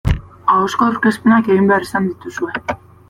Ahozko 0.53 0.87
aurkezpenak 0.87 1.51
egin 1.57 1.69
behar 1.73 1.89
izan 1.89 2.09
dituzue. 2.09 2.63